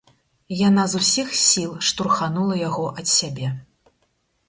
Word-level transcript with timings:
Яна 0.67 0.85
з 0.93 1.01
усіх 1.01 1.29
сіл 1.43 1.77
штурханула 1.91 2.59
яго 2.67 2.91
ад 3.03 3.07
сябе. 3.19 3.55